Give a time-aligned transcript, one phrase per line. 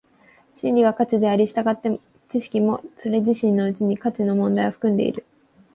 [0.55, 5.23] 真理は価値であり、従って知識もそれ自身のうちに価値の問題を含んでいる。